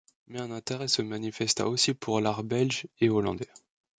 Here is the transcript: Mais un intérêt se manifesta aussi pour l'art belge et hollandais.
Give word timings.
Mais 0.25 0.41
un 0.41 0.49
intérêt 0.49 0.87
se 0.87 1.03
manifesta 1.03 1.67
aussi 1.67 1.93
pour 1.93 2.21
l'art 2.21 2.43
belge 2.43 2.87
et 3.01 3.09
hollandais. 3.11 3.51